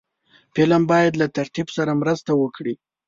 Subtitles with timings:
[0.53, 2.73] فلم باید له تربیت سره مرسته وکړي